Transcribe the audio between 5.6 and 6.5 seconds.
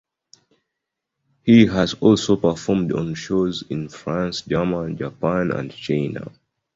China.